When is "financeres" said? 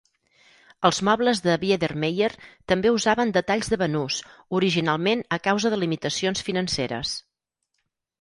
6.49-7.13